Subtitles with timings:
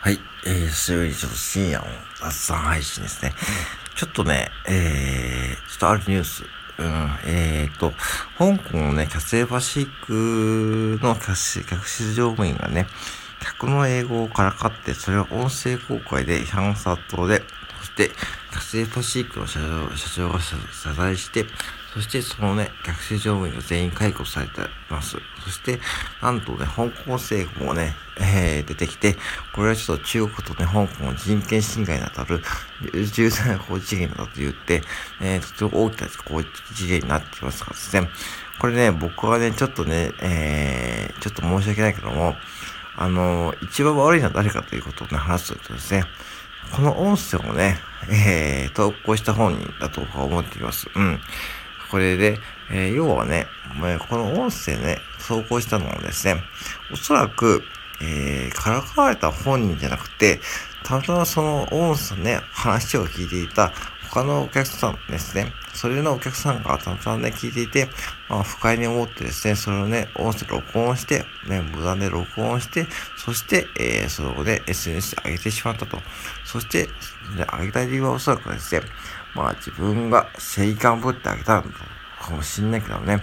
[0.00, 0.20] はい。
[0.46, 1.86] えー、それよりちょっと深夜の
[2.20, 3.32] 雑談配信ですね。
[3.96, 6.44] ちょっとね、えー、ちょっとあるニュース。
[6.78, 6.86] うん、
[7.26, 7.92] えーと、
[8.38, 12.86] 香港のね、キャセイパシックの客室乗務員がね、
[13.40, 17.42] 客の英語をからかって、それを音声公開で批判殺到で、
[17.80, 18.12] そして、
[18.50, 20.56] キャセイパシフィックの社長社長が謝
[20.94, 21.44] 罪して、
[21.92, 24.60] そしてそのね、学生乗務員が全員解雇されて
[24.90, 25.16] ます。
[25.44, 25.80] そして、
[26.22, 29.16] なんとね、香港政府もね、えー、出てきて、
[29.54, 32.42] これはちょっと中国とね、香港の人権侵害に当たる
[33.12, 34.82] 重大な法事件だと言って、
[35.20, 36.48] えー、とても大きな法事
[36.86, 38.08] 件になっていますからですね。
[38.60, 42.36] これね、僕はね、ちょっとね、えー、ちょっと申し訳ないけども、
[42.96, 46.04] あの、一番悪いのは誰かということをね、話すとですね、
[46.74, 47.78] この音声をね、
[48.10, 50.88] えー、投稿した本人だと思っています。
[50.94, 51.20] うん。
[51.90, 52.38] これで、
[52.70, 53.46] えー、要はね、
[54.08, 56.42] この音声ね、投稿したのはですね、
[56.92, 57.62] おそらく、
[58.00, 60.40] えー、からかわれた本人じゃなくて、
[60.84, 63.72] たまたまその音声ね、話を聞いていた
[64.10, 67.88] 他のお客さんですね、それのお客さんがたまたまね、聞いていて、
[68.28, 72.86] まあ、不快に思ってですね、それをね、音声録音して、ね、無断で録音して、
[73.16, 75.98] そして、えー、それをね、SNS で上げてしまったと。
[76.44, 76.86] そして、
[77.36, 78.82] ね、上げた理由はおそらくですね、
[79.34, 83.22] まあ自分が正義感をぶってあげたのかもしんないけどね、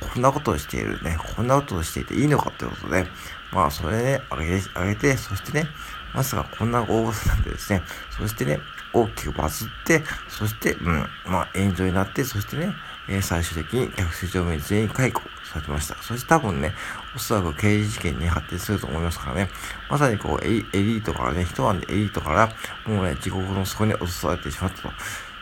[0.00, 3.06] こんなことをしているね、こんなことをしていていいのかということで、
[3.52, 5.66] まあそれね、あげて、あげて、そしてね、
[6.14, 8.60] まさかこんな大事なんでですね、そしてね、
[9.00, 12.72] 大きくバズって、そして、うん、まあ炎上になって、そしてね、
[13.08, 15.96] えー、最終的に客席上面全員解雇されてました。
[16.02, 16.74] そして多分ね、
[17.14, 19.50] おそらく刑事事件に発展すると思いますからね、
[19.90, 22.48] まさにこうエリートからね、一晩でエリートから、
[22.86, 24.90] もうね、地獄の底に落とされてしまったと。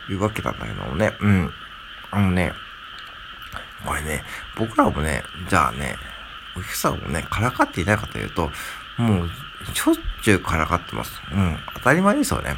[0.08, 1.50] いうわけなんだけどもね、うん。
[2.10, 2.52] あのね、
[3.86, 4.22] これね、
[4.56, 5.96] 僕らもね、じゃあね、
[6.56, 8.50] お客さんもね、からかっていないかというと、
[8.98, 9.30] もう、
[9.72, 11.20] しょっちゅうからかってます。
[11.32, 11.58] うん。
[11.74, 12.56] 当たり前ですよね。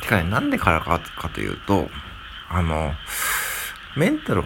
[0.00, 1.88] てかね、なんでからかってかというと、
[2.48, 2.92] あの、
[3.96, 4.44] メンタルを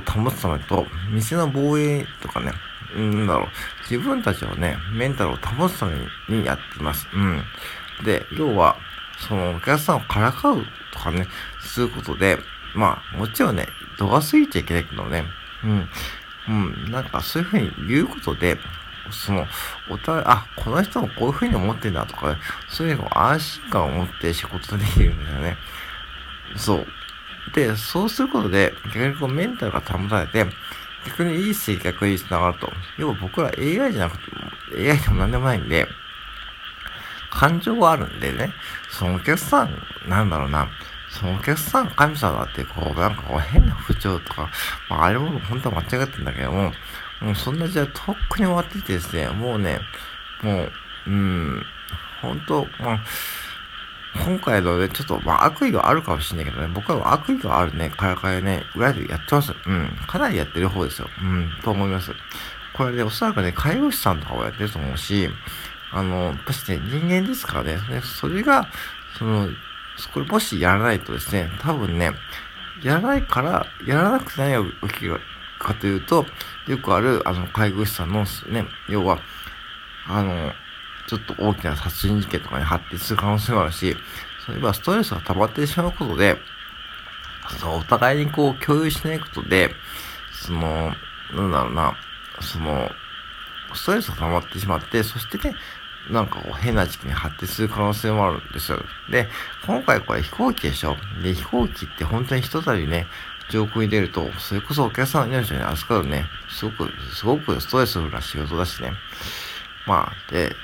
[0.00, 2.52] 保つためと、店の防衛とかね、
[2.94, 3.48] うんだろう、
[3.90, 5.94] 自分たちはね、メンタルを保つため
[6.28, 7.08] にやってます。
[7.14, 7.42] うん。
[8.04, 8.76] で、要は、
[9.18, 11.26] そのお客さんをからかうとかね、
[11.60, 12.38] することで、
[12.74, 13.66] まあ、もちろんね、
[13.98, 15.24] 度が過ぎちゃいけないけどね、
[15.64, 15.88] うん、
[16.48, 16.52] う
[16.88, 18.58] ん、なんかそういうふうに言うことで、
[19.10, 19.46] その、
[19.88, 22.36] お互い、あ、この人もこういうふうに思ってんだとか、
[22.68, 25.56] そういうの安心感を持って仕事できるんだよね。
[26.56, 26.86] そう。
[27.54, 30.46] で、そうすることで、逆にこうメンタルが保たれて、
[31.06, 32.70] 逆にいい性格につながると。
[32.98, 35.86] 要は僕ら AI じゃなくても、AI でも何でもないんで、
[37.30, 38.52] 感情があるんでね、
[38.90, 39.70] そのお客さん、
[40.08, 40.68] なんだろうな、
[41.08, 44.50] そのお客さん神様ってこう、なんかこう変な不調とか、
[44.88, 46.72] まあ、あれも本当は間違ってんだけども、
[47.20, 49.80] もうそんな時代とっくに終わっていてですね、もうね、
[50.42, 50.72] もう、
[51.06, 51.62] うん、
[52.22, 53.00] 本当まあ、
[54.24, 59.52] 今回のね、ちょっと、まあ、悪意があるかもしれないけどね、僕は悪意があるね、からかいね、裏でやってます。
[59.66, 59.88] うん。
[60.06, 61.08] かなりやってる方ですよ。
[61.22, 62.12] うん、と思います。
[62.72, 65.28] これね、おそらくね、介護士さんとかもやってると思うし、
[65.92, 68.68] あの、やっぱしね、人間ですからね、それが、
[69.16, 69.48] その、
[70.12, 72.10] これもしやらないとですね、多分ね、
[72.82, 75.20] やらないから、やらなくて何が起きる
[75.60, 76.26] かというと、
[76.66, 79.20] よくある、あの、介護士さんのね、要は、
[80.08, 80.52] あの、
[81.06, 83.96] ちょっと大きな殺人事件とかに発展する可能性もあるし、
[84.44, 86.36] そういえばストレスが溜まってしまうことで、
[87.58, 89.74] そのお互いにこう共有しないことで、
[90.32, 90.92] その、
[91.34, 91.96] なんだろうな、
[92.40, 92.90] その、
[93.74, 95.54] ストレスが溜まってしまって、そしてね、
[96.08, 98.82] なんかこう変な時期に発展する可能性もあるんですよ。
[99.10, 99.28] で、
[99.66, 100.96] 今回これ飛行機でしょ。
[101.22, 103.06] で、飛行機って本当に一たびね、
[103.50, 108.92] 上空に出ると、それこそお客さんの命に預かるね、すごく、すごくストレスフルな仕事だしね。
[109.86, 110.54] まあ、で、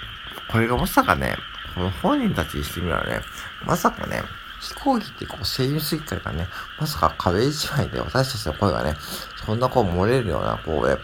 [0.51, 1.37] これがまさかね、
[1.75, 3.21] この本人たちにしてみればね、
[3.67, 4.23] まさかね、
[4.61, 6.49] 飛行機ってこう、声優設計がね、
[6.79, 8.97] まさか壁一枚で私たちの声がね、
[9.45, 10.97] そんなこう漏れるような、こうね、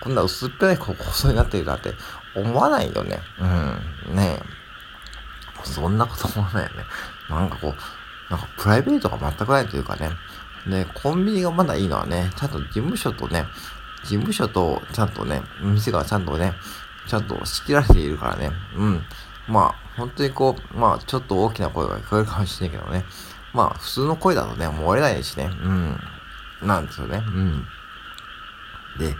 [0.00, 1.94] こんな薄っぺらいこう細になってるなんて
[2.34, 3.20] 思わないよね。
[3.38, 4.16] うん。
[4.16, 4.60] ねえ。
[5.64, 6.84] そんなこと思わないよね。
[7.28, 10.10] なんかこう、なんかプライベートが全くないというかね。
[10.66, 13.46] ね、コンビニがまだいいのはね、ちゃんと事務所とね、
[14.02, 16.54] 事務所とちゃんとね、店がちゃんとね、
[17.06, 18.50] ちゃんと仕切られているからね。
[18.76, 19.02] うん。
[19.48, 23.04] まあ、本当にこう、まあ、ちょっと大きな声が聞こえるかもしれないけどね。
[23.52, 25.50] まあ、普通の声だとね、漏れないしね。
[25.62, 26.00] うん。
[26.62, 27.22] なんですよね。
[27.26, 27.66] うん。
[28.98, 29.14] で、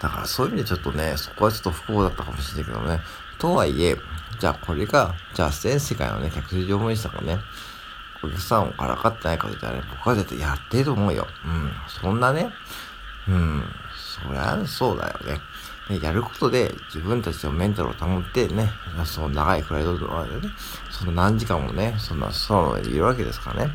[0.00, 3.00] だからそういう意味でちょっとね、そこはちょっと不幸だったかもしれないけどね。
[3.38, 3.96] とはいえ、
[4.38, 7.38] じゃあこれが、じゃあ全世界のね、客席乗務員さんがね、
[8.22, 11.26] お客さんをからかってないかと言ったらね、僕は絶対やってると思うよ。
[11.44, 11.72] うん。
[11.88, 12.50] そんなね、
[13.28, 13.64] うん。
[14.24, 15.40] そりゃそうだよね。
[16.00, 18.70] やることで自分たちのメンタルを保ってね、
[19.04, 20.52] その長いフライトの間でね、
[20.90, 23.72] その何時間もね、そんな空の上でいるわけですからね。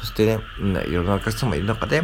[0.00, 0.42] そしてね、
[0.86, 2.02] いろんなお客さんもいる中で、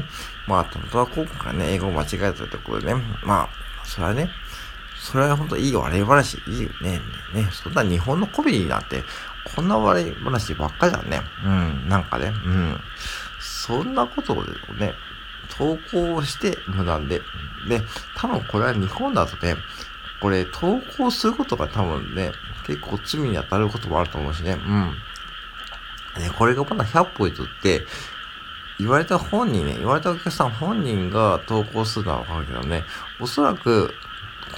[0.48, 3.48] まあ、本当は今回ね、英語を間違えたところでね、まあ、
[3.84, 4.31] それはね、
[4.98, 7.00] それは本当いい笑い話、いいよね。
[7.34, 9.04] ね、そんな日本のコメディなんて、
[9.44, 11.20] こんな笑い話ばっかじゃんね。
[11.44, 12.81] うん、なんかね、うん。
[13.40, 14.44] そんなことを
[14.75, 14.94] ね、
[15.56, 17.20] 投稿して無断で。
[17.69, 17.82] で、
[18.16, 19.56] 多分これは日本だとね、
[20.20, 22.32] これ投稿することが多分ね、
[22.66, 24.52] 結構罪に当たることもあると思うしね。
[24.52, 24.94] うん。
[26.22, 27.86] ね、これがまだ100歩譲って、
[28.78, 32.84] 言われた本人ね、言われたお客さん本人が投稿するのはわかるけどね、
[33.20, 33.93] おそらく、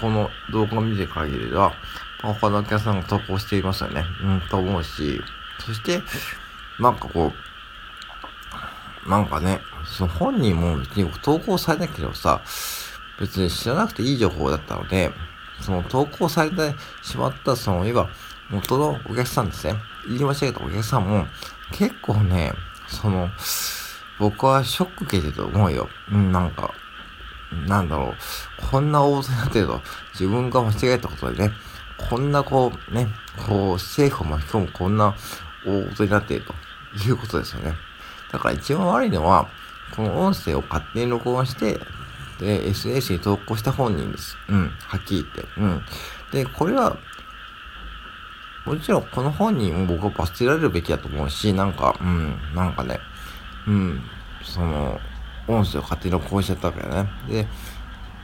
[0.01, 1.75] この動画を見てる限りでは、
[2.23, 4.05] 他のお客さんが投稿していますよね。
[4.23, 5.21] うん、と思うし、
[5.59, 6.01] そして、
[6.79, 7.33] なんかこ
[9.07, 12.41] う、なんかね、その本人も別に投稿されなければさ、
[13.21, 15.11] 別に知らなくていい情報だったので、
[15.61, 18.09] その投稿されてしまったその、いわ
[18.51, 19.75] 元のお客さんですね。
[20.07, 21.27] 言い間違えたお客さんも、
[21.73, 22.53] 結構ね、
[22.87, 23.29] その、
[24.19, 25.89] 僕はショック受けてると思うよ。
[26.11, 26.73] うん、なんか、
[27.67, 28.15] なんだろ
[28.61, 29.81] う、こんな大事になってると、
[30.13, 31.55] 自分が間違えたことでね、
[32.09, 33.09] こんなこう、ね、
[33.47, 35.15] こう、政府を巻き込むこんな
[35.67, 36.55] 大事になっていると
[37.09, 37.75] いうことですよね。
[38.31, 39.49] だから一番悪いのは、
[39.95, 41.79] この音声を勝手に録音して、
[42.39, 44.37] で、SNS に投稿した本人です。
[44.49, 45.61] うん、はっきり言って。
[45.61, 45.83] うん。
[46.33, 46.97] で、これは、
[48.65, 52.99] もちろんこの本人も僕は罰せられるべきだと思うし、なんか、うん、なんかね、
[53.67, 54.03] うん、
[54.43, 55.01] その、
[55.47, 57.11] 音声を勝手に録音しちゃったわけだね。
[57.29, 57.49] で、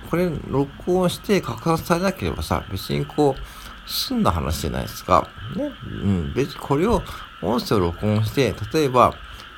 [0.09, 3.58] これ、録音して拡散されなければさ、別にこう、
[3.89, 5.29] 済んだ話じゃないですか。
[5.57, 5.73] ね。
[5.87, 6.33] うん。
[6.35, 7.03] 別にこれを、
[7.41, 9.15] 音声を録音して、例えば、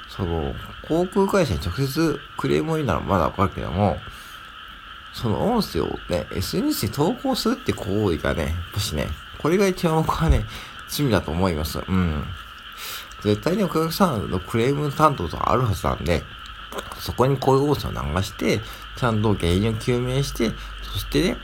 [0.09, 0.55] その、
[0.87, 3.97] 航空会社に直接クレームを言うならまだわかるけども、
[5.13, 10.45] その音声をね、SNS に投稿するって行為がね、やっぱしね、これが一番僕はね、
[10.89, 11.81] 罪だと思います。
[11.81, 12.25] うん。
[13.23, 16.23] 絶対にお客さんのクレーム担当とかあるはずなんで、
[16.99, 18.61] そこにこういう音声を流して、
[18.97, 21.37] ちゃんと原因を究明して、そしてね、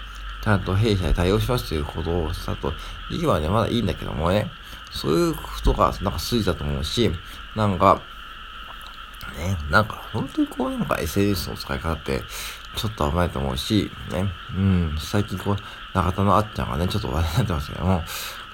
[0.47, 2.73] ちゃんと弊社で対応しますということをしたと、
[3.11, 4.49] いいはね、まだいいんだけどもね、
[4.93, 7.11] そういうことがなんか筋だと思うし、
[7.57, 8.01] なんか、
[9.37, 12.23] ね、なんか本当にこうなんか SNS の使い方って
[12.77, 15.57] ちょっと危ないと思うし、ね、うん、最近こう、
[15.95, 18.03] 中田のあっちゃんがね、ちょっと話題になってますけども、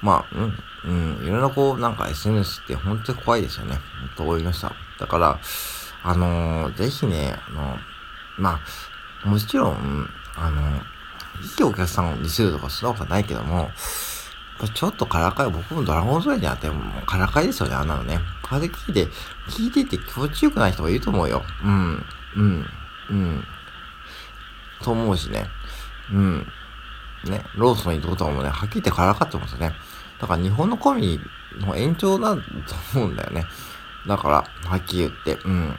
[0.00, 3.79] まあ、うん、うん、いろんなこう、なんか SNS って本当に怖いですよね、
[4.17, 4.73] と思いました。
[4.99, 5.39] だから、
[6.05, 7.77] あのー、ぜひね、あの、
[8.39, 8.61] ま
[9.23, 10.92] あ、もちろん、あのー、
[11.43, 13.71] いいお客さんを見せるとかそんなことはないけども、
[14.75, 18.21] ちょっとからかい、僕もドラゴンズライにあっても、からかいですよね、あんなのね。
[18.43, 19.09] これで聞いて、
[19.49, 21.43] 聞いてて気持ちよくない人がいると思うよ。
[21.65, 22.06] うん、
[22.37, 22.67] うん、
[23.11, 23.44] うん。
[24.81, 25.49] と思うしね。
[26.12, 26.47] うん。
[27.25, 29.75] ね、ローソンにどうともね、はっきり言ってからかってますよね。
[30.21, 31.21] だから日本のコミ
[31.59, 32.43] の延長だと
[32.94, 33.47] 思うんだよね。
[34.06, 35.77] だから、はっきり言って、うん。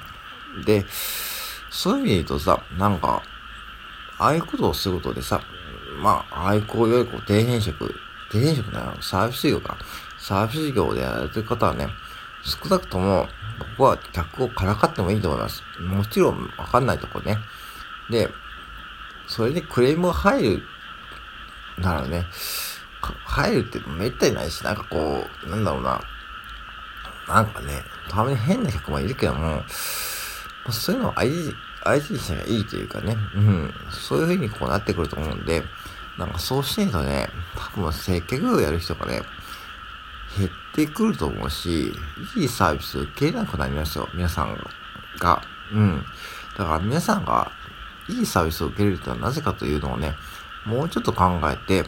[0.65, 0.85] で、
[1.69, 3.23] そういう意味で言うとさ、なんか、
[4.19, 5.41] ああいうことをすることでさ、
[5.93, 7.85] まあ、ああいうこういうこう底辺職、
[8.31, 9.77] 底辺職なのサービス業か。
[10.17, 11.87] サービス業でやられてる方はね、
[12.43, 13.27] 少なくとも、
[13.77, 15.63] 僕は客をからかってもいいと思います。
[15.81, 17.37] もちろん、わかんないとこね。
[18.09, 18.29] で、
[19.27, 20.63] それでクレームが入る
[21.77, 22.25] ならね、
[23.25, 26.01] 入るってめったにないし、なんかこう、なんだろうな。
[27.27, 29.63] なんかね、たまに変な客もいるけども、
[30.69, 35.63] そういうのを相手相手にしたらいいというかね、うん、そういう風にこうなってくると思うんで、
[36.17, 39.21] なんかそうしないとね、多分接客をやる人がね、
[40.37, 41.93] 減ってくると思うし、
[42.35, 44.57] いいサービス受けれなくなりますよ、皆さん
[45.19, 45.41] が。
[45.71, 46.05] うん。
[46.57, 47.51] だから皆さんが
[48.07, 50.15] いいサービスを受けれるとはなぜかというのをね、
[50.65, 51.83] もうちょっと考えて、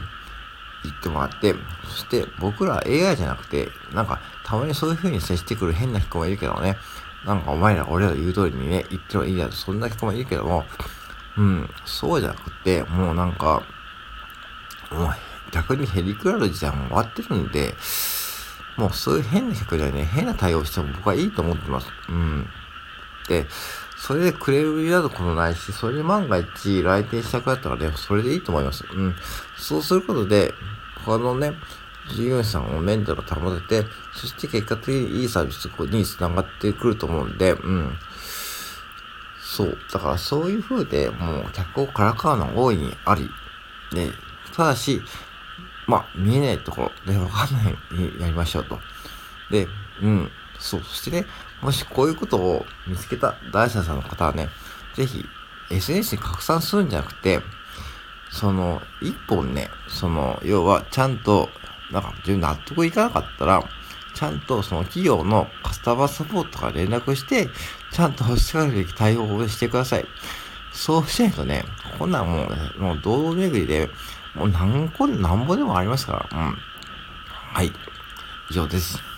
[0.83, 6.77] 言ってもらって、そして僕ら AI じゃなくて、なんかたまにそういう風に接してくる変な人もいるけどね、
[7.25, 10.63] なんかお前ら俺ら言う通りにね、言ってもいいやと、そんな人もいるけども、
[11.37, 13.63] うん、そうじゃなくて、もうなんか、
[14.95, 15.15] もう
[15.51, 17.75] 逆にヘリクラル時代も終わってるんで、
[18.77, 21.87] もうそういう変な客ではね、変な対応しても僕はいいと思ってます。
[22.09, 22.47] うん。
[23.27, 23.47] で、
[23.95, 28.85] それでクレームになることないし、それで万が一来店したくなったらね、それでいいと思います。
[28.91, 29.15] うん。
[29.57, 30.53] そうすることで、
[31.05, 31.53] 他のね、
[32.13, 37.97] 従業員さんのメンタル保てて、そして結果的にいいサービスに繋がってくると思うんで、うん。
[39.39, 39.77] そう。
[39.91, 43.29] だからそういう風で、もう客をからかうの大いにあり。
[43.91, 44.11] で、
[44.55, 45.01] ただし、
[45.87, 48.79] まあ、見えないところでわかんないようになりましょうと。
[49.51, 49.67] で、
[50.01, 50.31] うん。
[50.59, 50.83] そう。
[50.83, 51.25] そしてね、
[51.61, 54.49] もしこういうことを見つけた第三者の方はね、
[54.95, 55.25] ぜひ
[55.69, 57.41] SNS に拡散するんじゃなくて、
[58.29, 61.49] その、一本ね、その、要は、ちゃんと、
[61.91, 63.63] なんか、自分納得いかなかったら、
[64.13, 67.49] ちゃんとその企業のカスタマーサポートから連絡して、
[67.91, 70.05] ちゃんとしかるべき対応をしてください。
[70.71, 71.63] そうしないとね、
[71.97, 73.89] こんなんもう、ね、もう堂々巡りで、
[74.35, 76.39] もう何個、何ぼでもありますから。
[76.39, 76.57] うん。
[77.27, 77.71] はい。
[78.49, 79.14] 以上です。